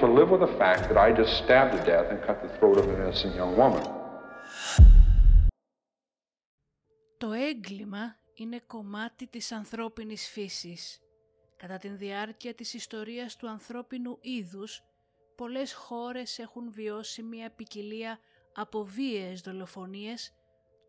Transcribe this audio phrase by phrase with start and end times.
[0.00, 2.76] To live with the fact that I just stabbed to death and cut the throat
[2.80, 3.82] of an innocent young woman.
[7.18, 11.00] Το έγκλημα είναι κομμάτι της ανθρώπινης φύσης.
[11.56, 14.82] Κατά την διάρκεια της ιστορίας του ανθρώπινου είδους,
[15.36, 18.18] πολλές χώρες έχουν βιώσει μια ποικιλία
[18.54, 20.32] από βίαιες δολοφονίες,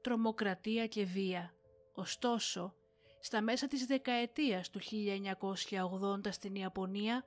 [0.02, 1.54] τρομοκρατία και βία.
[1.94, 2.74] Ωστόσο,
[3.20, 7.26] στα μέσα της δεκαετίας του 1980 στην Ιαπωνία,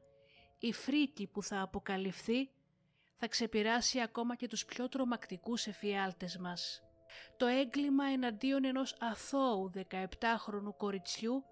[0.65, 2.51] η φρίκη που θα αποκαλυφθεί
[3.17, 6.83] θα ξεπειράσει ακόμα και τους πιο τρομακτικούς εφιάλτες μας.
[7.37, 11.45] Το έγκλημα εναντίον ενός αθώου 17χρονου κοριτσιού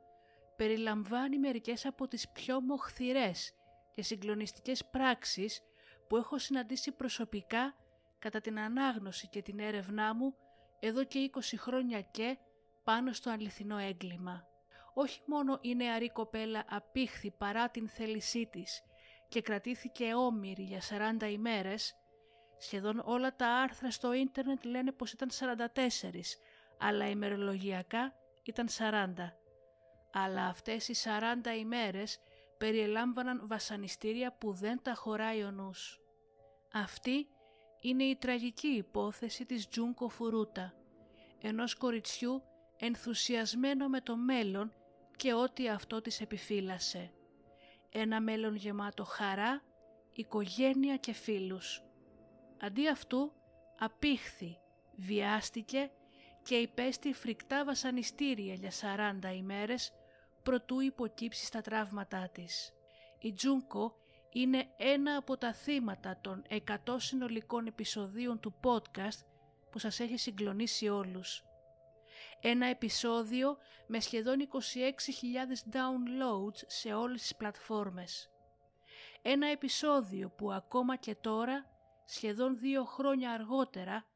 [0.56, 3.54] περιλαμβάνει μερικές από τις πιο μοχθηρές
[3.92, 5.60] και συγκλονιστικές πράξεις
[6.08, 7.74] που έχω συναντήσει προσωπικά
[8.18, 10.34] κατά την ανάγνωση και την έρευνά μου
[10.80, 12.38] εδώ και 20 χρόνια και
[12.84, 14.48] πάνω στο αληθινό έγκλημα.
[14.94, 18.82] Όχι μόνο η νεαρή κοπέλα απήχθη παρά την θέλησή της
[19.30, 20.80] και κρατήθηκε όμοιρη για
[21.20, 21.94] 40 ημέρες,
[22.58, 26.38] σχεδόν όλα τα άρθρα στο ίντερνετ λένε πως ήταν 44,
[26.78, 29.32] αλλά ημερολογιακά ήταν 40.
[30.12, 32.18] Αλλά αυτές οι 40 ημέρες
[32.58, 36.00] περιελάμβαναν βασανιστήρια που δεν τα χωράει ο νους.
[36.72, 37.26] Αυτή
[37.80, 40.74] είναι η τραγική υπόθεση της Τζούνκο Φουρούτα,
[41.40, 42.42] ενός κοριτσιού
[42.76, 44.72] ενθουσιασμένο με το μέλλον
[45.16, 47.12] και ό,τι αυτό της επιφύλασε.
[47.92, 49.62] Ένα μέλλον γεμάτο χαρά,
[50.12, 51.82] οικογένεια και φίλους.
[52.60, 53.32] Αντί αυτού
[53.78, 54.58] απήχθη,
[54.96, 55.90] βιάστηκε
[56.42, 58.70] και υπέστη φρικτά βασανιστήρια για
[59.22, 59.92] 40 ημέρες
[60.42, 62.72] προτού υποκύψει στα τραύματά της.
[63.18, 63.94] Η Τζούνκο
[64.32, 69.24] είναι ένα από τα θύματα των 100 συνολικών επεισοδίων του podcast
[69.70, 71.44] που σας έχει συγκλονίσει όλους.
[72.42, 73.56] Ένα επεισόδιο
[73.86, 78.30] με σχεδόν 26.000 downloads σε όλες τις πλατφόρμες.
[79.22, 81.64] Ένα επεισόδιο που ακόμα και τώρα,
[82.04, 84.06] σχεδόν δύο χρόνια αργότερα,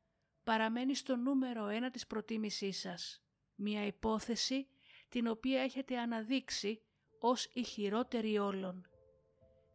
[0.45, 3.23] παραμένει στο νούμερο ένα της προτίμησής σας.
[3.55, 4.69] Μια υπόθεση
[5.09, 6.83] την οποία έχετε αναδείξει
[7.19, 8.89] ως η χειρότερη όλων.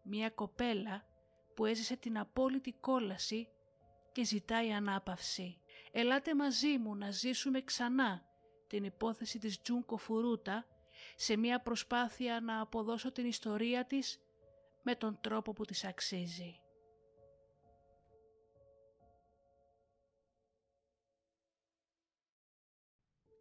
[0.03, 1.05] Μια κοπέλα
[1.55, 3.47] που έζησε την απόλυτη κόλαση
[4.11, 5.61] και ζητάει ανάπαυση.
[5.91, 8.28] Ελάτε μαζί μου να ζήσουμε ξανά
[8.69, 10.65] την υπόθεση της Τζούνκο Φουρούτα
[11.15, 14.19] σε μια προσπάθεια να αποδώσω την ιστορία της
[14.83, 16.59] με τον τρόπο που της αξίζει.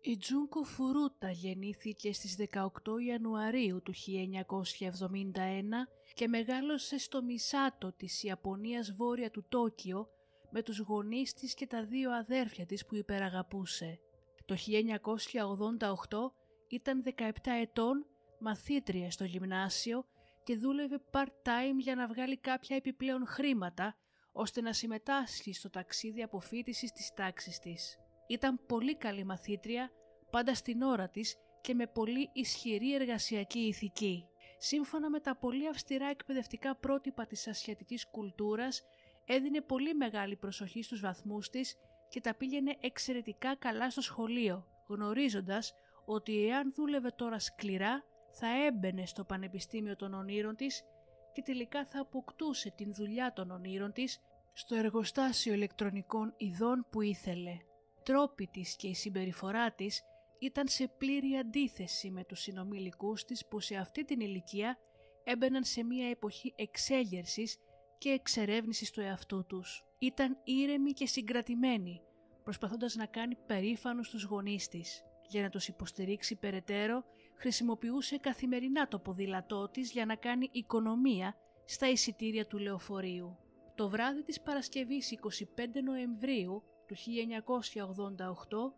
[0.00, 2.70] Η Τζούνκο Φουρούτα γεννήθηκε στις 18
[3.06, 10.08] Ιανουαρίου του 1971 και μεγάλωσε στο Μισάτο της Ιαπωνίας βόρεια του Τόκιο
[10.50, 14.00] με τους γονείς της και τα δύο αδέρφια της που υπεραγαπούσε.
[14.48, 16.32] Το 1988
[16.68, 17.30] ήταν 17
[17.60, 18.06] ετών,
[18.40, 20.04] μαθήτρια στο γυμνάσιο
[20.44, 23.96] και δούλευε part-time για να βγάλει κάποια επιπλέον χρήματα
[24.32, 27.98] ώστε να συμμετάσχει στο ταξίδι αποφύτησης της τάξης της.
[28.28, 29.90] Ήταν πολύ καλή μαθήτρια,
[30.30, 34.24] πάντα στην ώρα της και με πολύ ισχυρή εργασιακή ηθική.
[34.58, 38.82] Σύμφωνα με τα πολύ αυστηρά εκπαιδευτικά πρότυπα της ασιατικής κουλτούρας,
[39.24, 41.76] έδινε πολύ μεγάλη προσοχή στους βαθμούς της
[42.08, 45.74] και τα πήγαινε εξαιρετικά καλά στο σχολείο, γνωρίζοντας
[46.04, 50.84] ότι εάν δούλευε τώρα σκληρά θα έμπαινε στο Πανεπιστήμιο των Ονείρων της
[51.32, 54.20] και τελικά θα αποκτούσε την δουλειά των ονείρων της
[54.52, 57.56] στο εργοστάσιο ηλεκτρονικών ειδών που ήθελε.
[58.02, 60.02] Τρόποι της και η συμπεριφορά της
[60.38, 64.78] ήταν σε πλήρη αντίθεση με τους συνομιλικούς της που σε αυτή την ηλικία
[65.24, 67.58] έμπαιναν σε μια εποχή εξέγερσης
[67.98, 69.87] και εξερεύνησης του εαυτού τους.
[69.98, 72.00] Ήταν ήρεμη και συγκρατημένη,
[72.42, 75.04] προσπαθώντας να κάνει περήφανους τους γονείς της.
[75.28, 77.04] Για να τους υποστηρίξει περαιτέρω,
[77.34, 81.34] χρησιμοποιούσε καθημερινά το ποδήλατό της για να κάνει οικονομία
[81.64, 83.36] στα εισιτήρια του λεωφορείου.
[83.74, 88.72] Το βράδυ της Παρασκευής 25 Νοεμβρίου του 1988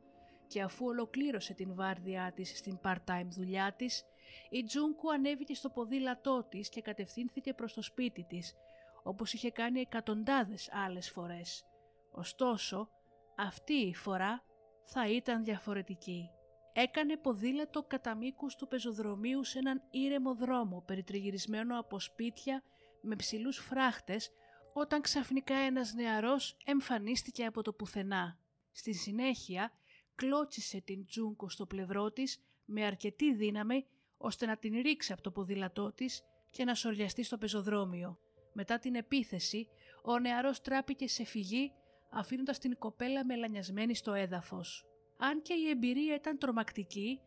[0.46, 4.04] και αφού ολοκλήρωσε την βάρδιά της στην part-time δουλειά της,
[4.50, 8.54] η Τζούνκου ανέβηκε στο ποδήλατό της και κατευθύνθηκε προς το σπίτι της,
[9.02, 11.64] όπως είχε κάνει εκατοντάδες άλλες φορές.
[12.10, 12.88] Ωστόσο,
[13.36, 14.44] αυτή η φορά
[14.84, 16.30] θα ήταν διαφορετική.
[16.72, 22.62] Έκανε ποδήλατο κατά μήκου του πεζοδρομίου σε έναν ήρεμο δρόμο περιτριγυρισμένο από σπίτια
[23.00, 24.30] με ψηλούς φράχτες
[24.72, 28.38] όταν ξαφνικά ένας νεαρός εμφανίστηκε από το πουθενά.
[28.72, 29.72] Στη συνέχεια
[30.14, 33.86] κλώτσισε την Τζούνκο στο πλευρό της με αρκετή δύναμη
[34.16, 38.18] ώστε να την ρίξει από το ποδήλατό της και να σοριαστεί στο πεζοδρόμιο.
[38.52, 39.68] Μετά την επίθεση,
[40.04, 41.72] ο νεαρός τράπηκε σε φυγή
[42.10, 44.84] αφήνοντας την κοπέλα μελανιασμένη στο έδαφος.
[45.18, 47.20] Αν και η εμπειρία ήταν τρομακτική,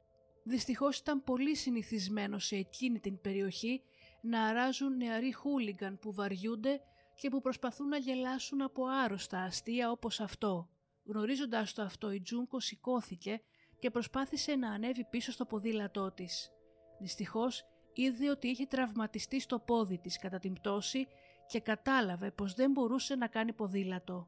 [0.44, 3.82] δυστυχώς ήταν πολύ συνηθισμένο σε εκείνη την περιοχή
[4.22, 6.82] να αράζουν νεαροί χούλιγκαν που βαριούνται
[7.16, 10.70] και που προσπαθούν να γελάσουν από άρρωστα αστεία όπως αυτό.
[11.04, 13.42] Γνωρίζοντας το αυτό η Τζούνκο σηκώθηκε
[13.80, 16.52] και προσπάθησε να ανέβει πίσω στο ποδήλατό της.
[17.00, 21.08] Δυστυχώς είδε ότι είχε τραυματιστεί στο πόδι της κατά την πτώση
[21.48, 24.28] και κατάλαβε πως δεν μπορούσε να κάνει ποδήλατο.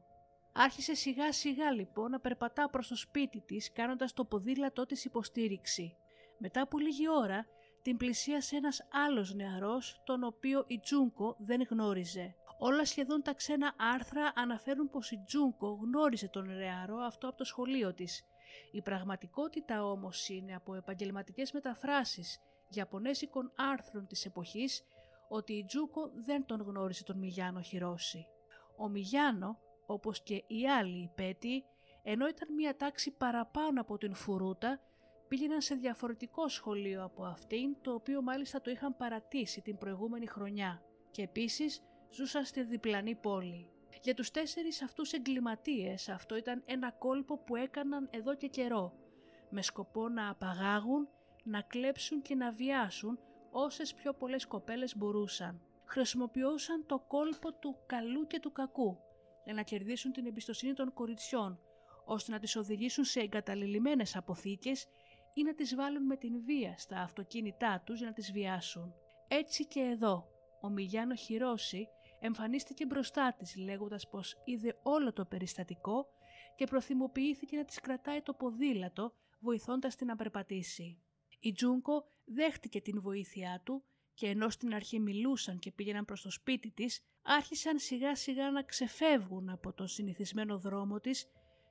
[0.52, 5.96] Άρχισε σιγά σιγά λοιπόν να περπατά προς το σπίτι της κάνοντας το ποδήλατό της υποστήριξη.
[6.38, 7.46] Μετά από λίγη ώρα
[7.82, 12.34] την πλησίασε ένας άλλος νεαρός τον οποίο η Τζούνκο δεν γνώριζε.
[12.58, 17.44] Όλα σχεδόν τα ξένα άρθρα αναφέρουν πως η Τζούνκο γνώριζε τον νεαρό αυτό από το
[17.44, 18.24] σχολείο της.
[18.72, 22.40] Η πραγματικότητα όμως είναι από επαγγελματικές μεταφράσεις
[22.70, 24.84] Ιαπωνέζικων άρθρων της εποχής
[25.28, 28.26] ότι η Τζούκο δεν τον γνώρισε τον Μιγιάνο Χιρόση.
[28.76, 31.64] Ο Μιγιάνο, όπως και οι άλλοι υπέτειοι,
[32.02, 34.80] ενώ ήταν μια τάξη παραπάνω από την Φουρούτα,
[35.28, 40.82] πήγαιναν σε διαφορετικό σχολείο από αυτήν, το οποίο μάλιστα το είχαν παρατήσει την προηγούμενη χρονιά
[41.10, 43.70] και επίσης ζούσαν στη διπλανή πόλη.
[44.02, 48.92] Για τους τέσσερις αυτούς εγκληματίες αυτό ήταν ένα κόλπο που έκαναν εδώ και καιρό,
[49.50, 51.08] με σκοπό να απαγάγουν,
[51.46, 53.18] να κλέψουν και να βιάσουν
[53.50, 55.60] όσες πιο πολλές κοπέλες μπορούσαν.
[55.84, 58.98] Χρησιμοποιούσαν το κόλπο του καλού και του κακού
[59.44, 61.60] για να κερδίσουν την εμπιστοσύνη των κοριτσιών,
[62.04, 64.86] ώστε να τις οδηγήσουν σε εγκαταλελειμμένες αποθήκες
[65.34, 68.94] ή να τις βάλουν με την βία στα αυτοκίνητά τους για να τις βιάσουν.
[69.28, 70.28] Έτσι και εδώ,
[70.60, 71.88] ο Μιγιάνο Χιρόση
[72.20, 76.06] εμφανίστηκε μπροστά της λέγοντας πως είδε όλο το περιστατικό
[76.56, 81.00] και προθυμοποιήθηκε να της κρατάει το ποδήλατο βοηθώντας την να περπατήσει.
[81.38, 83.84] Η Τζούνκο δέχτηκε την βοήθειά του
[84.14, 88.62] και ενώ στην αρχή μιλούσαν και πήγαιναν προς το σπίτι της, άρχισαν σιγά σιγά να
[88.62, 91.30] ξεφεύγουν από τον συνηθισμένο δρόμο της,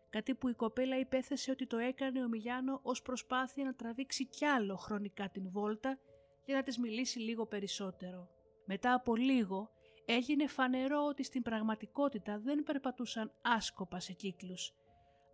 [0.10, 4.46] κάτι που η κοπέλα υπέθεσε ότι το έκανε ο Μιγιάνο ως προσπάθεια να τραβήξει κι
[4.46, 6.00] άλλο χρονικά την βόλτα
[6.46, 8.30] για να της μιλήσει λίγο περισσότερο.
[8.66, 9.70] Μετά από λίγο
[10.06, 14.74] έγινε φανερό ότι στην πραγματικότητα δεν περπατούσαν άσκοπα σε κύκλους,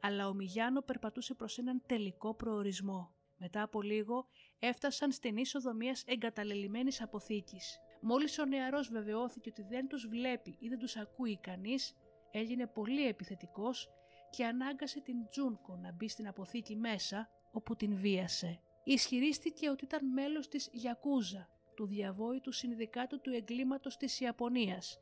[0.01, 3.11] αλλά ο Μιγιάνο περπατούσε προς έναν τελικό προορισμό.
[3.43, 4.25] Μετά από λίγο
[4.60, 7.79] έφτασαν στην είσοδο μιας εγκαταλελειμμένης αποθήκης.
[8.01, 11.95] Μόλις ο νεαρός βεβαιώθηκε ότι δεν τους βλέπει ή δεν τους ακούει κανείς,
[12.31, 13.89] έγινε πολύ επιθετικός
[14.29, 18.60] και ανάγκασε την Τζούνκο να μπει στην αποθήκη μέσα, όπου την βίασε.
[18.83, 25.00] Ισχυρίστηκε ότι ήταν μέλος της Γιακούζα, του διαβόητου συνδικάτου του εγκλήματος της Ιαπωνίας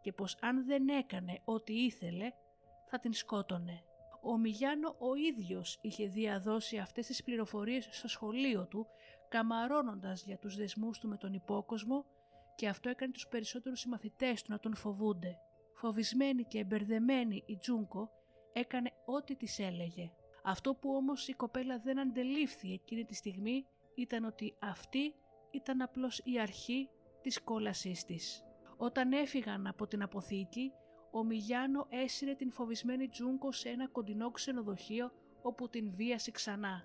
[0.00, 2.30] και πως αν δεν έκανε ό,τι ήθελε
[2.86, 3.82] θα την σκότωνε.
[4.22, 8.86] Ο Μιγιάνο ο ίδιος είχε διαδώσει αυτές τις πληροφορίες στο σχολείο του,
[9.28, 12.04] καμαρώνοντας για τους δεσμούς του με τον υπόκοσμο
[12.54, 15.38] και αυτό έκανε τους περισσότερους συμμαθητές του να τον φοβούνται.
[15.74, 18.10] Φοβισμένη και εμπερδεμένη η Τζούνκο
[18.52, 20.10] έκανε ό,τι της έλεγε.
[20.42, 25.14] Αυτό που όμως η κοπέλα δεν αντελήφθη εκείνη τη στιγμή ήταν ότι αυτή
[25.50, 26.88] ήταν απλώς η αρχή
[27.22, 28.44] της κόλασής της.
[28.76, 30.72] Όταν έφυγαν από την αποθήκη,
[31.10, 35.12] ο Μιγιάνο έσυρε την φοβισμένη Τζούγκο σε ένα κοντινό ξενοδοχείο
[35.42, 36.84] όπου την βίασε ξανά.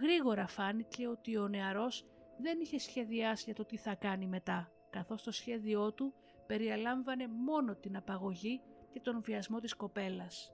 [0.00, 2.06] Γρήγορα φάνηκε ότι ο νεαρός
[2.38, 6.14] δεν είχε σχεδιάσει για το τι θα κάνει μετά, καθώς το σχέδιό του
[6.46, 8.60] περιαλάμβανε μόνο την απαγωγή
[8.92, 10.52] και τον βιασμό της κοπέλας.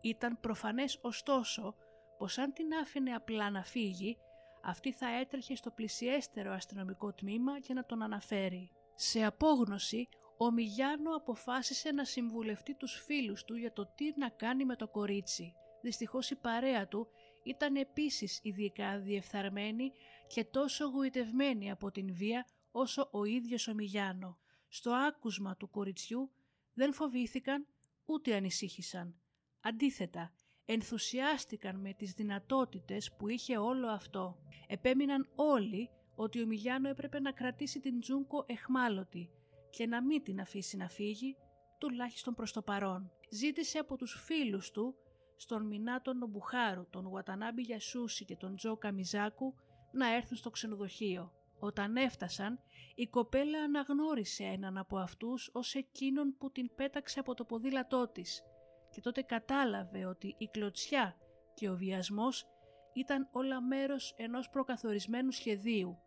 [0.00, 1.74] Ήταν προφανές ωστόσο
[2.18, 4.18] πως αν την άφηνε απλά να φύγει,
[4.62, 8.70] αυτή θα έτρεχε στο πλησιέστερο αστυνομικό τμήμα για να τον αναφέρει.
[8.94, 10.08] Σε απόγνωση,
[10.42, 14.88] ο Μιγιάνο αποφάσισε να συμβουλευτεί τους φίλους του για το τι να κάνει με το
[14.88, 15.54] κορίτσι.
[15.82, 17.08] Δυστυχώς η παρέα του
[17.42, 19.92] ήταν επίσης ειδικά διεφθαρμένη
[20.26, 24.38] και τόσο γοητευμένη από την βία όσο ο ίδιος ο Μιγιάνο.
[24.68, 26.30] Στο άκουσμα του κοριτσιού
[26.74, 27.66] δεν φοβήθηκαν
[28.04, 29.20] ούτε ανησύχησαν.
[29.60, 30.32] Αντίθετα,
[30.64, 34.38] ενθουσιάστηκαν με τις δυνατότητες που είχε όλο αυτό.
[34.66, 39.30] Επέμειναν όλοι ότι ο Μιγιάνο έπρεπε να κρατήσει την Τζούνκο εχμάλωτη
[39.70, 41.36] και να μην την αφήσει να φύγει,
[41.78, 43.10] τουλάχιστον προς το παρόν.
[43.30, 44.94] Ζήτησε από τους φίλους του,
[45.36, 49.54] στον Μινάτο Νομπουχάρου, τον Γουατανάμπι Γιασούση και τον Τζο Καμιζάκου,
[49.92, 51.32] να έρθουν στο ξενοδοχείο.
[51.58, 52.60] Όταν έφτασαν,
[52.94, 58.42] η κοπέλα αναγνώρισε έναν από αυτούς ως εκείνον που την πέταξε από το ποδήλατό της
[58.90, 61.16] και τότε κατάλαβε ότι η κλωτσιά
[61.54, 62.46] και ο βιασμός
[62.92, 65.98] ήταν όλα μέρος ενός προκαθορισμένου σχεδίου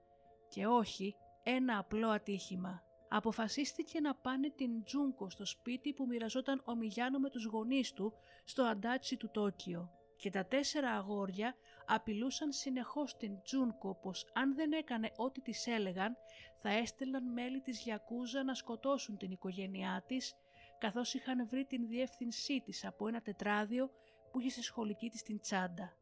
[0.50, 2.83] και όχι ένα απλό ατύχημα.
[3.16, 8.14] Αποφασίστηκε να πάνε την Τζούνκο στο σπίτι που μοιραζόταν ο Μιγιάνο με τους γονείς του
[8.44, 11.56] στο αντάτσι του Τόκιο και τα τέσσερα αγόρια
[11.86, 16.16] απειλούσαν συνεχώς την Τζούνκο πως αν δεν έκανε ό,τι της έλεγαν
[16.58, 20.34] θα έστελναν μέλη της Γιακούζα να σκοτώσουν την οικογένειά της
[20.80, 23.90] καθώς είχαν βρει την διεύθυνσή της από ένα τετράδιο
[24.32, 25.94] που είχε στη σχολική της την τσάντα.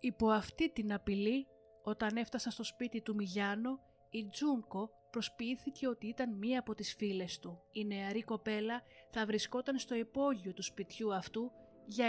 [0.00, 1.46] Υπό αυτή την απειλή,
[1.82, 3.80] όταν έφτασα στο σπίτι του Μιγιάνο,
[4.10, 7.62] η Τζούνκο προσποιήθηκε ότι ήταν μία από τις φίλες του.
[7.72, 11.50] Η νεαρή κοπέλα θα βρισκόταν στο υπόγειο του σπιτιού αυτού
[11.84, 12.06] για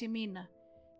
[0.00, 0.48] 1,5 μήνα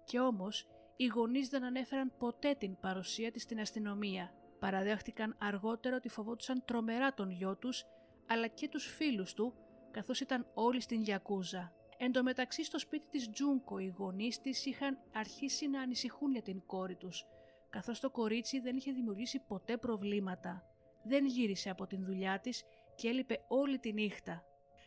[0.04, 4.32] και όμως οι γονείς δεν ανέφεραν ποτέ την παρουσία της στην αστυνομία.
[4.58, 7.84] Παραδέχτηκαν αργότερα ότι φοβόντουσαν τρομερά τον γιο τους
[8.26, 9.54] αλλά και τους φίλους του
[9.90, 11.72] καθώς ήταν όλοι στην Γιακούζα.
[11.98, 16.42] Εν τω μεταξύ στο σπίτι της Τζούνκο οι γονείς της είχαν αρχίσει να ανησυχούν για
[16.42, 17.24] την κόρη τους
[17.70, 20.77] καθώς το κορίτσι δεν είχε δημιουργήσει ποτέ προβλήματα.
[21.08, 24.44] Δεν γύρισε από την δουλειά της και έλειπε όλη τη νύχτα.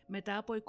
[0.07, 0.61] Μετά από 24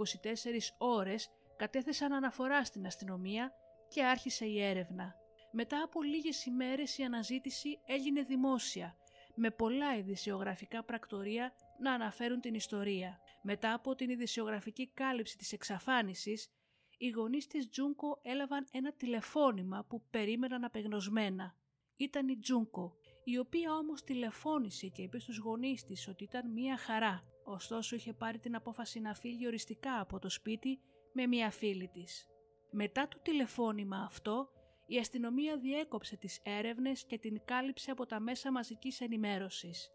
[0.78, 3.52] ώρες κατέθεσαν αναφορά στην αστυνομία
[3.88, 5.14] και άρχισε η έρευνα.
[5.52, 8.96] Μετά από λίγες ημέρες η αναζήτηση έγινε δημόσια,
[9.34, 13.20] με πολλά ειδησιογραφικά πρακτορία να αναφέρουν την ιστορία.
[13.42, 16.48] Μετά από την ειδησιογραφική κάλυψη της εξαφάνισης,
[16.98, 21.56] οι γονείς της Τζούνκο έλαβαν ένα τηλεφώνημα που περίμεναν απεγνωσμένα.
[21.96, 26.76] Ήταν η Τζούνκο, η οποία όμως τηλεφώνησε και είπε στους γονείς της ότι ήταν μία
[26.76, 30.80] χαρά, ωστόσο είχε πάρει την απόφαση να φύγει οριστικά από το σπίτι
[31.12, 32.26] με μία φίλη της.
[32.70, 34.48] Μετά το τηλεφώνημα αυτό,
[34.86, 39.90] η αστυνομία διέκοψε τις έρευνες και την κάλυψε από τα μέσα μαζικής ενημέρωσης.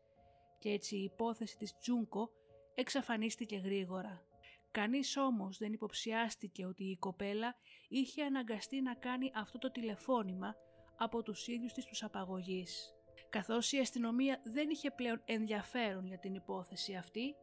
[0.59, 2.29] Και έτσι η υπόθεση της Τζούνκο
[2.75, 4.25] εξαφανίστηκε γρήγορα.
[4.71, 7.55] Κανείς όμως δεν υποψιάστηκε ότι η κοπέλα
[7.87, 10.55] είχε αναγκαστεί να κάνει αυτό το τηλεφώνημα
[10.97, 12.96] από τους ίδιους της τους απαγωγής.
[13.29, 17.35] Καθώς η αστυνομία δεν είχε πλέον ενδιαφέρον για την υπόθεση αυτή,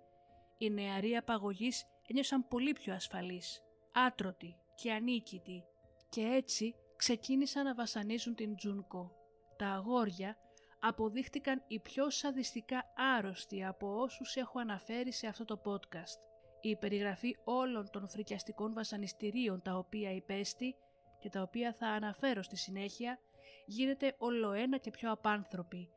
[0.59, 3.63] οι νεαροί απαγωγείς ένιωσαν πολύ πιο ασφαλείς,
[3.93, 5.65] άτρωτοι και ανίκητοι
[6.09, 9.13] και έτσι ξεκίνησαν να βασανίζουν την Τζούνκο.
[9.57, 10.37] Τα αγόρια
[10.81, 16.19] αποδείχτηκαν οι πιο σαδιστικά άρρωστοι από όσους έχω αναφέρει σε αυτό το podcast.
[16.61, 20.77] Η περιγραφή όλων των φρικιαστικών βασανιστήριων τα οποία υπέστη
[21.19, 23.19] και τα οποία θα αναφέρω στη συνέχεια
[23.65, 25.91] γίνεται ολοένα και πιο απάνθρωπη.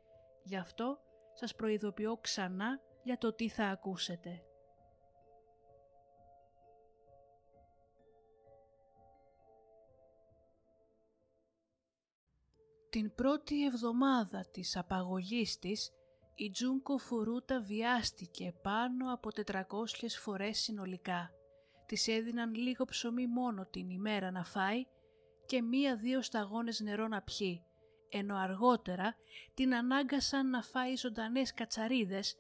[0.44, 1.00] Γι' αυτό
[1.34, 4.42] σας προειδοποιώ ξανά για το τι θα ακούσετε.
[12.90, 15.92] Την πρώτη εβδομάδα της απαγωγής της,
[16.36, 19.64] η Τζούνκο Φουρούτα βιάστηκε πάνω από 400
[20.20, 21.32] φορές συνολικά.
[21.86, 24.86] Της έδιναν λίγο ψωμί μόνο την ημέρα να φάει
[25.48, 27.64] και μία-δύο σταγόνες νερό να πιει,
[28.10, 29.16] ενώ αργότερα
[29.54, 32.36] την ανάγκασαν να φάει ζωντανές κατσαρίδες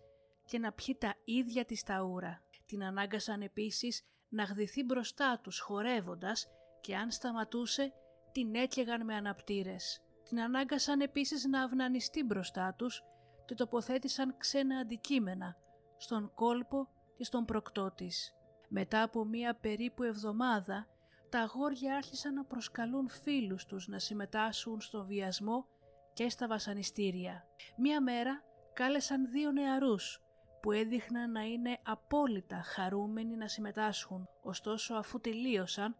[0.45, 2.41] και να πιει τα ίδια της τα ούρα.
[2.65, 6.47] Την ανάγκασαν επίσης να γδυθεί μπροστά τους χορεύοντας
[6.81, 7.93] και αν σταματούσε
[8.31, 10.01] την έκλεγαν με αναπτήρες.
[10.23, 13.03] Την ανάγκασαν επίσης να αυνανιστεί μπροστά τους
[13.45, 15.57] και τοποθέτησαν ξένα αντικείμενα
[15.97, 16.87] στον κόλπο
[17.17, 18.35] και στον προκτό της.
[18.69, 20.87] Μετά από μία περίπου εβδομάδα,
[21.29, 25.67] τα αγόρια άρχισαν να προσκαλούν φίλους τους να συμμετάσχουν στον βιασμό
[26.13, 27.45] και στα βασανιστήρια.
[27.77, 28.43] Μία μέρα
[28.73, 30.21] κάλεσαν δύο νεαρούς
[30.61, 34.27] που έδειχναν να είναι απόλυτα χαρούμενοι να συμμετάσχουν.
[34.41, 35.95] Ωστόσο αφού τελείωσαν,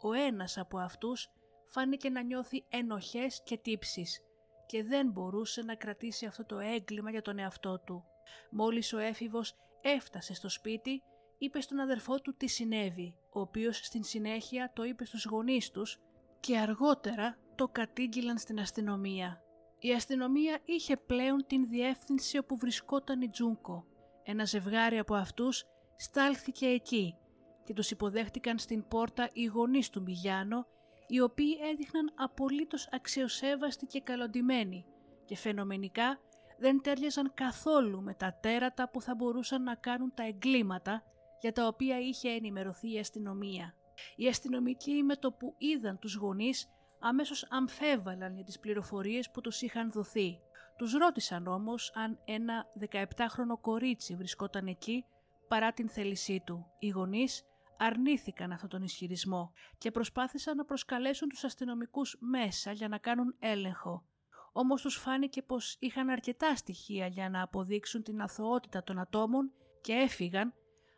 [0.00, 1.30] ο ένας από αυτούς
[1.66, 4.20] φάνηκε να νιώθει ενοχές και τύψεις
[4.66, 8.04] και δεν μπορούσε να κρατήσει αυτό το έγκλημα για τον εαυτό του.
[8.50, 11.02] Μόλις ο έφηβος έφτασε στο σπίτι,
[11.42, 16.00] είπε στον αδερφό του τι συνέβη, ο οποίος στην συνέχεια το είπε στους γονείς τους
[16.40, 19.42] και αργότερα το κατήγγυλαν στην αστυνομία.
[19.78, 23.86] Η αστυνομία είχε πλέον την διεύθυνση όπου βρισκόταν η Τζούνκο.
[24.22, 25.64] Ένα ζευγάρι από αυτούς
[25.96, 27.16] στάλθηκε εκεί
[27.64, 30.66] και τους υποδέχτηκαν στην πόρτα οι γονείς του Μιγιάνο,
[31.06, 34.84] οι οποίοι έδειχναν απολύτως αξιοσέβαστοι και καλοντημένοι
[35.24, 36.18] και φαινομενικά
[36.58, 41.02] δεν τέριαζαν καθόλου με τα τέρατα που θα μπορούσαν να κάνουν τα εγκλήματα
[41.42, 43.74] για τα οποία είχε ενημερωθεί η αστυνομία.
[44.16, 46.68] Οι αστυνομικοί με το που είδαν τους γονείς
[47.00, 50.38] αμέσως αμφέβαλαν για τις πληροφορίες που τους είχαν δοθεί.
[50.76, 55.04] Τους ρώτησαν όμως αν ένα 17χρονο κορίτσι βρισκόταν εκεί
[55.48, 56.66] παρά την θέλησή του.
[56.78, 57.44] Οι γονείς
[57.78, 64.04] αρνήθηκαν αυτόν τον ισχυρισμό και προσπάθησαν να προσκαλέσουν τους αστυνομικούς μέσα για να κάνουν έλεγχο.
[64.52, 69.92] Όμως τους φάνηκε πως είχαν αρκετά στοιχεία για να αποδείξουν την αθωότητα των ατόμων και
[69.92, 70.54] έφυγαν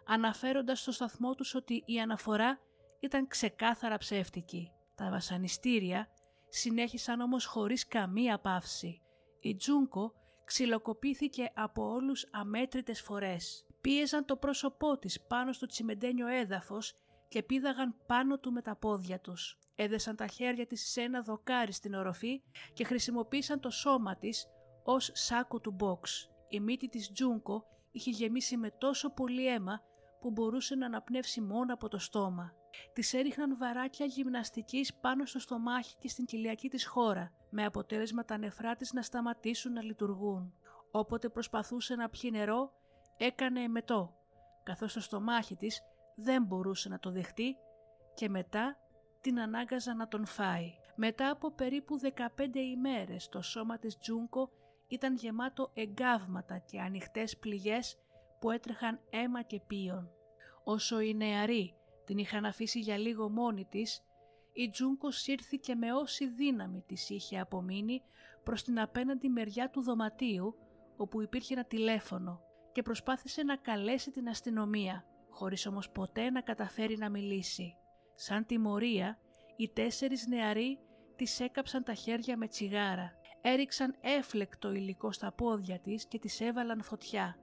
[0.06, 2.58] αναφέροντας στο σταθμό τους ότι η αναφορά
[3.00, 4.70] ήταν ξεκάθαρα ψεύτικη.
[4.94, 6.08] Τα βασανιστήρια
[6.48, 9.00] συνέχισαν όμως χωρίς καμία παύση.
[9.40, 10.12] Η Τζούνκο
[10.44, 13.66] ξυλοκοπήθηκε από όλους αμέτρητες φορές.
[13.80, 16.94] Πίεζαν το πρόσωπό της πάνω στο τσιμεντένιο έδαφος
[17.28, 19.58] και πήδαγαν πάνω του με τα πόδια τους.
[19.74, 22.42] Έδεσαν τα χέρια της σε ένα δοκάρι στην οροφή
[22.72, 24.46] και χρησιμοποίησαν το σώμα της
[24.84, 26.30] ως σάκο του μποξ.
[26.48, 29.82] Η μύτη της Τζούνκο είχε γεμίσει με τόσο πολύ αίμα
[30.24, 32.52] που μπορούσε να αναπνεύσει μόνο από το στόμα.
[32.92, 38.38] Τη έριχναν βαράκια γυμναστικής πάνω στο στομάχι και στην κοιλιακή της χώρα, με αποτέλεσμα τα
[38.38, 40.54] νεφρά της να σταματήσουν να λειτουργούν.
[40.90, 42.72] Όποτε προσπαθούσε να πιει νερό,
[43.16, 44.14] έκανε εμετό,
[44.62, 45.82] καθώς το στομάχι της
[46.16, 47.56] δεν μπορούσε να το δεχτεί
[48.14, 48.76] και μετά
[49.20, 50.74] την ανάγκαζα να τον φάει.
[50.94, 54.50] Μετά από περίπου 15 ημέρες το σώμα της Τζούνκο
[54.88, 57.98] ήταν γεμάτο εγκάβματα και ανοιχτές πληγές
[58.44, 60.10] που έτρεχαν αίμα και πίον.
[60.64, 61.74] Όσο οι νεαροί
[62.04, 64.04] την είχαν αφήσει για λίγο μόνη της,
[64.52, 68.02] η Τζούνκο σύρθηκε με όση δύναμη της είχε απομείνει
[68.42, 70.54] προς την απέναντι μεριά του δωματίου
[70.96, 72.40] όπου υπήρχε ένα τηλέφωνο
[72.72, 77.76] και προσπάθησε να καλέσει την αστυνομία, χωρίς όμως ποτέ να καταφέρει να μιλήσει.
[78.14, 79.18] Σαν τιμωρία,
[79.56, 80.78] οι τέσσερις νεαροί
[81.16, 86.82] της έκαψαν τα χέρια με τσιγάρα, έριξαν έφλεκτο υλικό στα πόδια της και της έβαλαν
[86.82, 87.38] φωτιά.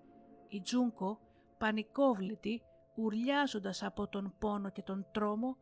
[0.54, 1.20] Η Τζούνκο,
[1.58, 2.62] πανικόβλητη,
[2.96, 5.58] ουρλιάζοντας από τον πόνο και τον τρόμο,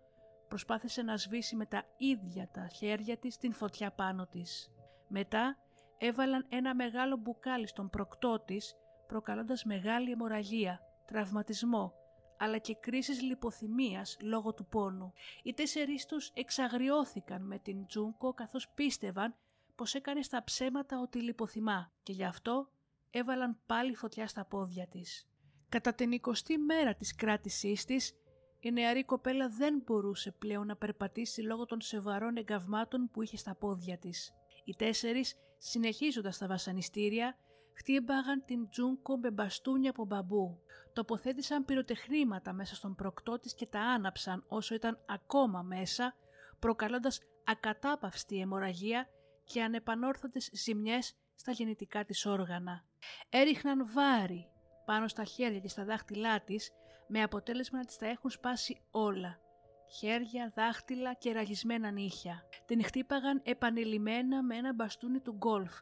[0.48, 4.72] προσπάθησε να σβήσει με τα ίδια τα χέρια της την φωτιά πάνω της.
[5.08, 5.58] Μετά
[5.98, 8.76] έβαλαν ένα μεγάλο μπουκάλι στον προκτό της,
[9.08, 11.94] προκαλώντας μεγάλη αιμορραγία, τραυματισμό,
[12.38, 15.14] αλλά και κρίσεις λιποθυμίας λόγω του πόνου.
[15.44, 19.36] Οι τέσσερις τους εξαγριώθηκαν με την Τζούνκο καθώς πίστευαν
[19.76, 22.70] πως έκανε στα ψέματα ότι λιποθυμά και γι' αυτό
[23.12, 25.28] έβαλαν πάλι φωτιά στα πόδια της.
[25.70, 28.14] Κατά την 20η μέρα της κράτησής της,
[28.60, 33.56] η νεαρή κοπέλα δεν μπορούσε πλέον να περπατήσει λόγω των σεβαρών εγκαυμάτων που είχε στα
[33.56, 34.34] πόδια της.
[34.66, 37.38] Οι τέσσερις, συνεχίζοντας τα βασανιστήρια,
[37.74, 40.62] χτύπαγαν την Τζούνκο με μπαστούνια από μπαμπού.
[40.94, 46.16] Τοποθέτησαν πυροτεχνήματα μέσα στον προκτό της και τα άναψαν όσο ήταν ακόμα μέσα,
[46.60, 49.08] προκαλώντας ακατάπαυστη αιμορραγία
[49.44, 52.84] και ανεπανόρθωτες ζημιές στα γεννητικά της όργανα.
[53.30, 54.50] Έριχναν βάρη
[54.86, 56.72] πάνω στα χέρια και στα δάχτυλά της
[57.08, 59.40] με αποτέλεσμα να της τα έχουν σπάσει όλα.
[59.98, 62.44] Χέρια, δάχτυλα και ραγισμένα νύχια.
[62.66, 65.80] Την χτύπαγαν επανειλημμένα με ένα μπαστούνι του γκολφ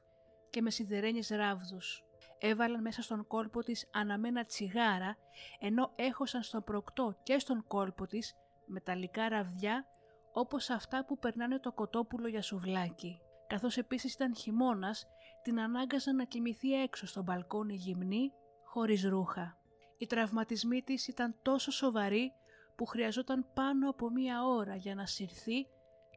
[0.50, 2.04] και με σιδερένιες ράβδους.
[2.38, 5.18] Έβαλαν μέσα στον κόλπο της αναμένα τσιγάρα,
[5.60, 9.86] ενώ έχωσαν στον προκτό και στον κόλπο της μεταλλικά ραβδιά
[10.32, 13.22] όπως αυτά που περνάνε το κοτόπουλο για σουβλάκι.
[13.48, 15.08] Καθώς επίσης ήταν χειμώνας,
[15.48, 18.32] την ανάγκαζαν να κοιμηθεί έξω στο μπαλκόνι γυμνή
[18.64, 19.58] χωρίς ρούχα.
[19.98, 22.32] Οι τραυματισμοί της ήταν τόσο σοβαροί
[22.76, 25.68] που χρειαζόταν πάνω από μία ώρα για να συρθεί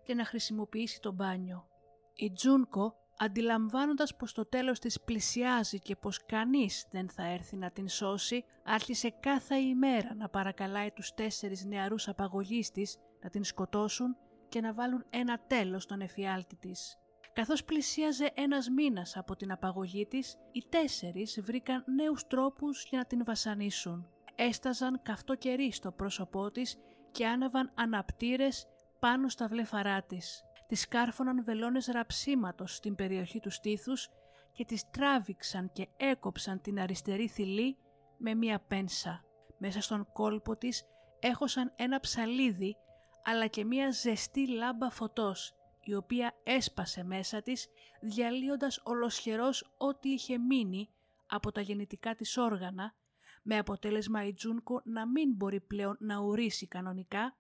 [0.04, 1.68] και να χρησιμοποιήσει το μπάνιο.
[2.14, 7.70] Η Τζούνκο, αντιλαμβάνοντας πως το τέλος της πλησιάζει και πως κανείς δεν θα έρθει να
[7.70, 14.16] την σώσει, άρχισε κάθε ημέρα να παρακαλάει τους τέσσερις νεαρούς απαγωγείς της να την σκοτώσουν
[14.48, 16.99] και να βάλουν ένα τέλος στον εφιάλτη της.
[17.32, 23.04] Καθώς πλησίαζε ένας μήνας από την απαγωγή της, οι τέσσερις βρήκαν νέους τρόπους για να
[23.04, 24.08] την βασανίσουν.
[24.34, 26.76] Έσταζαν καυτό κερί στο πρόσωπό της
[27.10, 28.66] και άναβαν αναπτήρες
[28.98, 30.42] πάνω στα βλέφαρά της.
[30.66, 34.08] Τη σκάρφωναν βελόνες ραψίματος στην περιοχή τους στήθους
[34.52, 37.76] και τις τράβηξαν και έκοψαν την αριστερή θηλή
[38.16, 39.24] με μία πένσα.
[39.58, 40.84] Μέσα στον κόλπο της
[41.20, 42.76] έχωσαν ένα ψαλίδι
[43.24, 47.68] αλλά και μία ζεστή λάμπα φωτός η οποία έσπασε μέσα της
[48.00, 50.88] διαλύοντας ολοσχερός ό,τι είχε μείνει
[51.26, 52.94] από τα γεννητικά της όργανα
[53.42, 57.36] με αποτέλεσμα η Τζούνκο να μην μπορεί πλέον να ορίσει κανονικά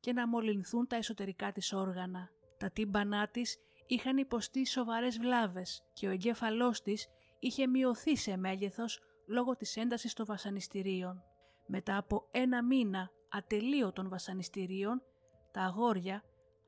[0.00, 2.28] και να μολυνθούν τα εσωτερικά της όργανα.
[2.58, 7.06] Τα τύμπανά της είχαν υποστεί σοβαρές βλάβες και ο εγκέφαλός της
[7.38, 11.22] είχε μειωθεί σε μέγεθος λόγω της έντασης των βασανιστήριων.
[11.66, 15.02] Μετά από ένα μήνα ατελείωτων βασανιστήριων,
[15.52, 16.24] τα αγόρια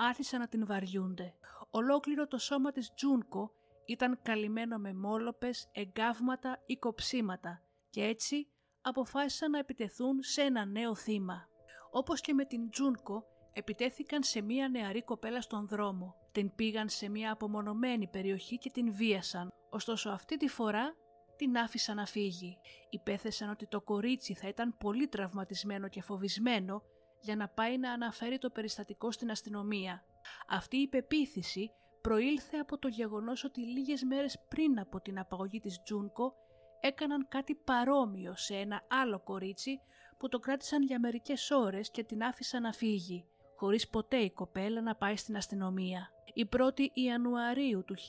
[0.08, 1.34] άρχισαν να την βαριούνται.
[1.70, 3.52] Ολόκληρο το σώμα της Τζούνκο
[3.86, 8.48] ήταν καλυμμένο με μόλοπες, εγκάβματα ή κοψίματα και έτσι
[8.80, 11.48] αποφάσισαν να επιτεθούν σε ένα νέο θύμα.
[11.90, 16.14] Όπως και με την Τζούνκο, επιτέθηκαν σε μία νεαρή κοπέλα στον δρόμο.
[16.32, 19.48] Την πήγαν σε μία απομονωμένη περιοχή και την βίασαν.
[19.70, 20.94] Ωστόσο αυτή τη φορά
[21.36, 22.58] την άφησαν να φύγει.
[22.90, 26.82] Υπέθεσαν ότι το κορίτσι θα ήταν πολύ τραυματισμένο και φοβισμένο
[27.20, 30.04] για να πάει να αναφέρει το περιστατικό στην αστυνομία.
[30.48, 35.82] Αυτή η πεποίθηση προήλθε από το γεγονός ότι λίγες μέρες πριν από την απαγωγή της
[35.82, 36.34] Τζούνκο
[36.80, 39.80] έκαναν κάτι παρόμοιο σε ένα άλλο κορίτσι
[40.18, 43.24] που το κράτησαν για μερικές ώρες και την άφησαν να φύγει,
[43.56, 46.10] χωρίς ποτέ η κοπέλα να πάει στην αστυνομία.
[46.34, 48.00] Η 1η Ιανουαρίου του 1989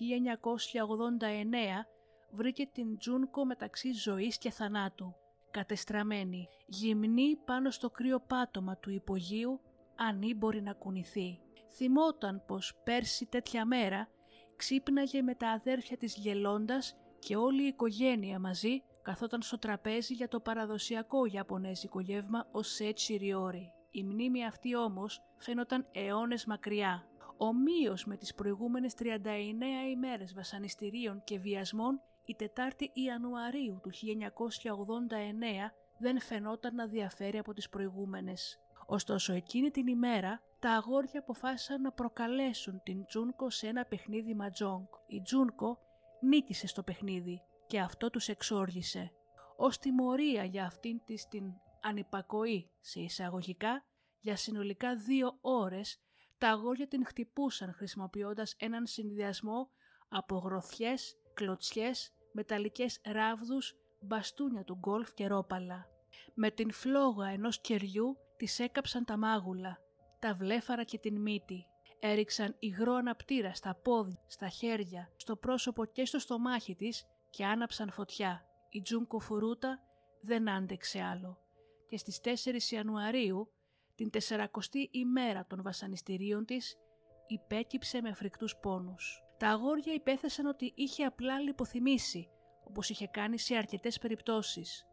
[2.31, 5.15] βρήκε την Τζούνκο μεταξύ ζωής και θανάτου,
[5.51, 9.59] κατεστραμμένη, γυμνή πάνω στο κρύο πάτωμα του υπογείου,
[9.95, 11.39] ανήμπορη να κουνηθεί.
[11.69, 14.07] Θυμόταν πως πέρσι τέτοια μέρα
[14.55, 20.27] ξύπναγε με τα αδέρφια της γελώντας και όλη η οικογένεια μαζί καθόταν στο τραπέζι για
[20.27, 23.71] το παραδοσιακό Ιαπωνέζικο γεύμα ο Σέτσι Ριόρι.
[23.91, 27.05] Η μνήμη αυτή όμως φαίνονταν αιώνες μακριά.
[27.37, 29.03] Ομοίως με τις προηγούμενες 39
[29.91, 33.95] ημέρες βασανιστήριων και βιασμών, η 4η Ιανουαρίου του 1989
[35.97, 38.59] δεν φαινόταν να διαφέρει από τις προηγούμενες.
[38.85, 44.85] Ωστόσο εκείνη την ημέρα τα αγόρια αποφάσισαν να προκαλέσουν την Τζούνκο σε ένα παιχνίδι ματζόγκ.
[45.07, 45.79] Η Τζούνκο
[46.21, 49.11] νίκησε στο παιχνίδι και αυτό τους εξόργησε.
[49.57, 51.43] Ως τιμωρία για αυτήν της την
[51.81, 53.85] ανυπακοή σε εισαγωγικά,
[54.19, 55.99] για συνολικά δύο ώρες
[56.37, 59.69] τα αγόρια την χτυπούσαν χρησιμοποιώντας έναν συνδυασμό
[60.09, 65.87] από γροθιές, κλωτσιές, μεταλλικές ράβδους, μπαστούνια του γκολφ και ρόπαλα.
[66.33, 69.79] Με την φλόγα ενός κεριού της έκαψαν τα μάγουλα,
[70.19, 71.65] τα βλέφαρα και την μύτη.
[71.99, 77.91] Έριξαν υγρό αναπτήρα στα πόδια, στα χέρια, στο πρόσωπο και στο στομάχι της και άναψαν
[77.91, 78.45] φωτιά.
[78.69, 79.83] Η Τζούνκο Φουρούτα
[80.21, 81.39] δεν άντεξε άλλο
[81.87, 83.51] και στις 4 Ιανουαρίου,
[83.95, 86.77] την 40η ημέρα των βασανιστήριων της,
[87.27, 89.23] υπέκυψε με φρικτούς πόνους.
[89.41, 92.29] Τα αγόρια υπέθεσαν ότι είχε απλά λιποθυμήσει,
[92.63, 94.87] όπως είχε κάνει σε αρκετές περιπτώσεις.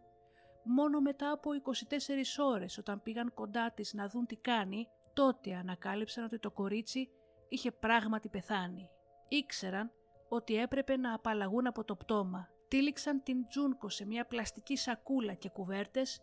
[0.64, 6.24] Μόνο μετά από 24 ώρες όταν πήγαν κοντά της να δουν τι κάνει, τότε ανακάλυψαν
[6.24, 7.08] ότι το κορίτσι
[7.48, 8.88] είχε πράγματι πεθάνει.
[9.28, 9.90] Ήξεραν
[10.28, 12.48] ότι έπρεπε να απαλλαγούν από το πτώμα.
[12.68, 16.20] Τύλιξαν την Τζούνκο σε μια πλαστική σακούλα και κουβέρτες,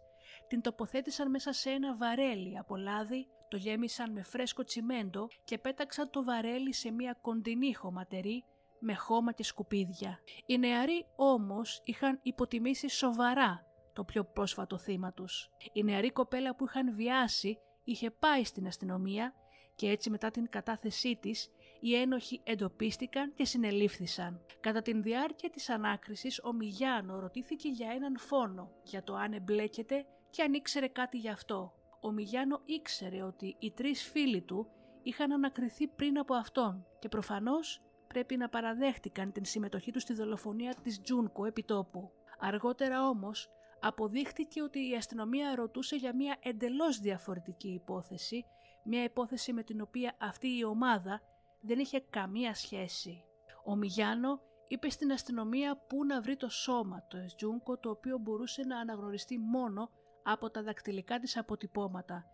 [0.48, 6.10] την τοποθέτησαν μέσα σε ένα βαρέλι από λάδι, το γέμισαν με φρέσκο τσιμέντο και πέταξαν
[6.10, 8.44] το βαρέλι σε μια κοντινή χωματερή
[8.80, 10.20] με χώμα και σκουπίδια.
[10.46, 15.50] Οι νεαροί όμως είχαν υποτιμήσει σοβαρά το πιο πρόσφατο θύμα τους.
[15.74, 19.34] Η νεαρή κοπέλα που είχαν βιάσει είχε πάει στην αστυνομία
[19.76, 24.46] και έτσι μετά την κατάθεσή της οι ένοχοι εντοπίστηκαν και συνελήφθησαν.
[24.60, 30.06] Κατά την διάρκεια της ανάκρισης ο Μιγιάνο ρωτήθηκε για έναν φόνο, για το αν εμπλέκεται
[30.36, 31.74] και αν ήξερε κάτι γι' αυτό.
[32.02, 34.68] Ο Μιγιάνο ήξερε ότι οι τρεις φίλοι του
[35.04, 40.76] είχαν ανακριθεί πριν από αυτόν και προφανώς πρέπει να παραδέχτηκαν την συμμετοχή τους στη δολοφονία
[40.84, 42.12] της Τζούνκο επιτόπου.
[42.40, 48.46] Αργότερα όμως αποδείχτηκε ότι η αστυνομία ρωτούσε για μια εντελώς διαφορετική υπόθεση,
[48.84, 51.22] μια υπόθεση με την οποία αυτή η ομάδα
[51.62, 53.24] δεν είχε καμία σχέση.
[53.66, 58.62] Ο Μιγιάνο είπε στην αστυνομία πού να βρει το σώμα του Εσджούνκο το οποίο μπορούσε
[58.62, 59.90] να αναγνωριστεί μόνο
[60.26, 62.26] από τα δακτυλικά της αποτυπώματα,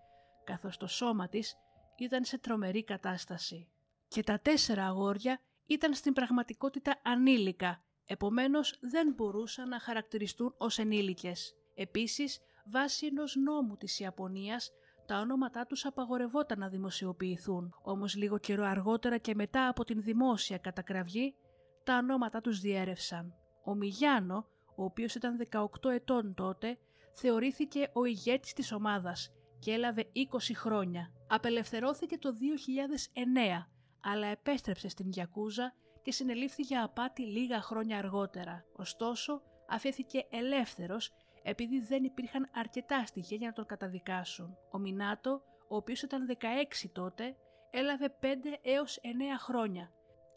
[0.44, 1.58] καθώς το σώμα της
[1.96, 3.68] ήταν σε τρομερή κατάσταση.
[4.08, 11.56] Και τα τέσσερα αγόρια ήταν στην πραγματικότητα ανήλικα επομένως δεν μπορούσαν να χαρακτηριστούν ως ενήλικες.
[11.76, 14.72] Επίσης, βάσει ενός νόμου της Ιαπωνίας,
[15.06, 20.58] τα ονόματά τους απαγορευόταν να δημοσιοποιηθούν, όμως λίγο καιρό αργότερα και μετά από την δημόσια
[20.58, 21.36] κατακραυγή,
[21.84, 23.34] τα ονόματά τους διέρευσαν.
[23.64, 26.78] Ο Μιγιάνο, ο οποίος ήταν 18 ετών τότε,
[27.14, 30.20] θεωρήθηκε ο ηγέτης της ομάδας και έλαβε 20
[30.56, 31.12] χρόνια.
[31.28, 33.68] Απελευθερώθηκε το 2009,
[34.02, 38.66] αλλά επέστρεψε στην Γιακούζα και συνελήφθη για απάτη λίγα χρόνια αργότερα.
[38.76, 41.12] Ωστόσο, αφέθηκε ελεύθερος
[41.44, 44.58] επειδή δεν υπήρχαν αρκετά στοιχεία για να τον καταδικάσουν.
[44.72, 47.36] Ο Μινάτο, ο οποίος ήταν 16 τότε,
[47.72, 48.26] έλαβε 5
[48.62, 49.08] έως 9
[49.40, 49.92] χρόνια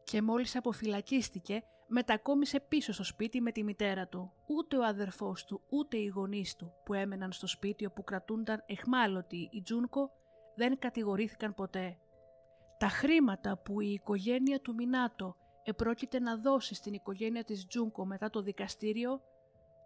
[0.04, 4.33] και μόλις αποφυλακίστηκε μετακόμισε πίσω στο σπίτι με τη μητέρα του.
[4.47, 9.49] Ούτε ο αδερφός του ούτε οι γονείς του που έμεναν στο σπίτι όπου κρατούνταν εχμάλωτοι
[9.53, 10.11] η Τζούνκο
[10.57, 11.99] δεν κατηγορήθηκαν ποτέ.
[12.79, 18.31] Τα χρήματα που η οικογένεια του Μινάτο επρόκειται να δώσει στην οικογένεια της Τζούνκο μετά
[18.31, 19.20] το δικαστήριο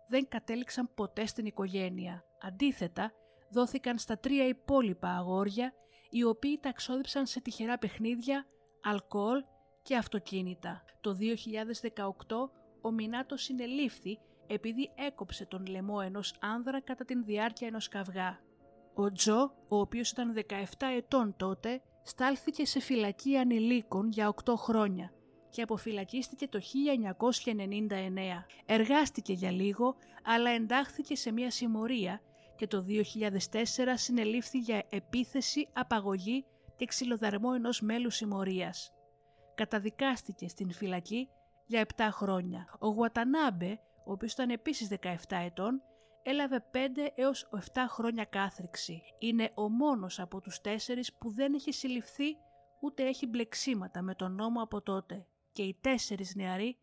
[0.09, 2.25] δεν κατέληξαν ποτέ στην οικογένεια.
[2.41, 3.13] Αντίθετα,
[3.51, 5.73] δόθηκαν στα τρία υπόλοιπα αγόρια
[6.11, 8.47] οι οποίοι τα εξόδεψαν σε τυχερά παιχνίδια,
[8.83, 9.45] αλκοόλ
[9.89, 10.85] και αυτοκίνητα.
[11.01, 11.17] Το
[12.27, 18.41] 2018 ο Μινάτο συνελήφθη επειδή έκοψε τον λαιμό ενός άνδρα κατά την διάρκεια ενός καυγά.
[18.95, 25.13] Ο Τζο, ο οποίος ήταν 17 ετών τότε, στάλθηκε σε φυλακή ανηλίκων για 8 χρόνια
[25.51, 28.45] και αποφυλακίστηκε το 1999.
[28.67, 32.21] Εργάστηκε για λίγο, αλλά εντάχθηκε σε μια συμμορία
[32.57, 36.45] και το 2004 συνελήφθη για επίθεση, απαγωγή
[36.77, 38.93] και ξυλοδαρμό ενός μέλους συμμορίας.
[39.59, 41.29] Καταδικάστηκε στην φυλακή
[41.67, 42.77] για 7 χρόνια.
[42.79, 45.83] Ο Γουατανάμπε, ο οποίος ήταν επίσης 17 ετών,
[46.23, 46.77] έλαβε 5
[47.15, 49.03] έως 7 χρόνια κάθριξη.
[49.19, 52.37] Είναι ο μόνος από τους τέσσερις που δεν έχει συλληφθεί
[52.81, 56.77] ούτε έχει μπλεξίματα με τον νόμο από τότε και οι τέσσερις νεαροί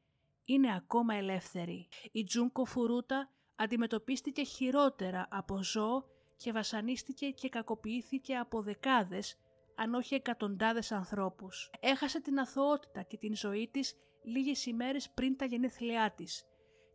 [0.46, 1.88] είναι ακόμα ελεύθεροι.
[2.12, 9.38] Η Τζούνκο Φουρούτα αντιμετωπίστηκε χειρότερα από ζώο και βασανίστηκε και κακοποιήθηκε από δεκάδες
[9.76, 11.70] αν όχι εκατοντάδες ανθρώπους.
[11.80, 16.46] Έχασε την αθωότητα και την ζωή της λίγες ημέρες πριν τα γενέθλιά της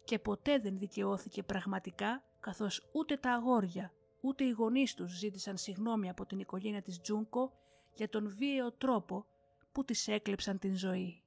[0.05, 6.09] και ποτέ δεν δικαιώθηκε πραγματικά καθώς ούτε τα αγόρια ούτε οι γονείς τους ζήτησαν συγνώμη
[6.09, 7.53] από την οικογένεια της Τζούνκο
[7.95, 9.27] για τον βίαιο τρόπο
[9.73, 11.23] που της έκλεψαν την ζωή.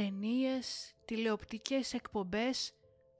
[0.00, 2.72] Ταινίες, τηλεοπτικές εκπομπές,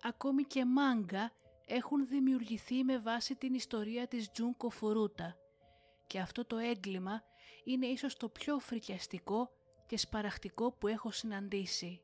[0.02, 1.32] ακόμη και μάγκα
[1.66, 5.36] έχουν δημιουργηθεί με βάση την ιστορία της Τζούνκο Φουρούτα
[6.06, 7.22] και αυτό το έγκλημα
[7.64, 9.50] είναι ίσως το πιο φρικιαστικό
[9.86, 12.00] και σπαραχτικό που έχω συναντήσει.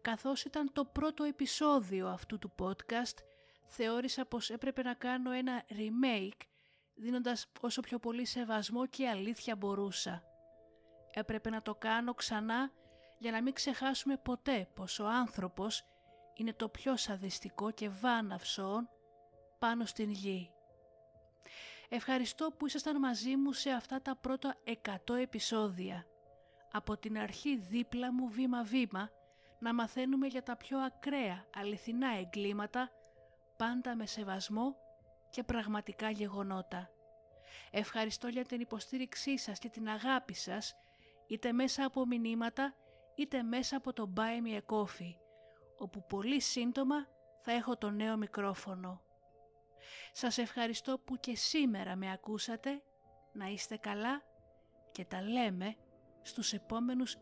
[0.00, 3.16] Καθώς ήταν το πρώτο επεισόδιο αυτού του podcast,
[3.66, 6.46] θεώρησα πως έπρεπε να κάνω ένα remake
[6.94, 10.22] δίνοντας όσο πιο πολύ σεβασμό και αλήθεια μπορούσα.
[11.12, 12.72] Έπρεπε να το κάνω ξανά
[13.22, 15.84] για να μην ξεχάσουμε ποτέ πως ο άνθρωπος
[16.34, 18.88] είναι το πιο σαδιστικό και βάναυσο
[19.58, 20.50] πάνω στην γη.
[21.88, 24.56] Ευχαριστώ που ήσασταν μαζί μου σε αυτά τα πρώτα
[25.06, 26.06] 100 επεισόδια.
[26.72, 29.10] Από την αρχή δίπλα μου βήμα-βήμα
[29.58, 32.90] να μαθαίνουμε για τα πιο ακραία αληθινά εγκλήματα
[33.56, 34.76] πάντα με σεβασμό
[35.30, 36.90] και πραγματικά γεγονότα.
[37.70, 40.74] Ευχαριστώ για την υποστήριξή σας και την αγάπη σας
[41.26, 42.74] είτε μέσα από μηνύματα
[43.14, 45.14] είτε μέσα από το Buy Me a Coffee,
[45.78, 47.06] όπου πολύ σύντομα
[47.40, 49.02] θα έχω το νέο μικρόφωνο.
[50.12, 52.82] Σας ευχαριστώ που και σήμερα με ακούσατε,
[53.32, 54.22] να είστε καλά
[54.92, 55.76] και τα λέμε
[56.22, 57.16] στους επόμενους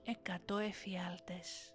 [0.49, 1.75] 100 εφιάλτες.